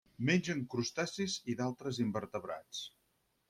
[0.27, 2.85] Mengen crustacis i d'altres invertebrats.